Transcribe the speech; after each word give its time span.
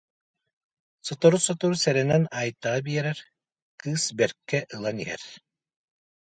Сотору-сотору 1.05 1.75
сэрэнэн 1.83 2.23
Айтаҕа 2.39 2.79
биэрэр, 2.85 3.19
кыыс 3.79 4.03
бэркэ 4.17 4.59
ылан 4.75 4.97
иһэр 5.03 5.23